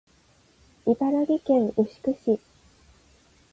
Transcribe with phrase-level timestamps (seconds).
[0.87, 2.39] 茨城県牛久市